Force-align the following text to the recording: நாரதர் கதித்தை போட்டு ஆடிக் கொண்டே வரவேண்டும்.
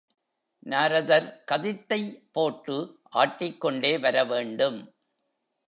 நாரதர் 0.59 1.43
கதித்தை 1.51 1.99
போட்டு 2.31 2.77
ஆடிக் 3.03 3.61
கொண்டே 3.61 3.97
வரவேண்டும். 3.97 4.93